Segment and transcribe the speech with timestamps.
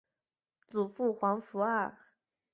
[0.67, 1.95] 祖父黄福二。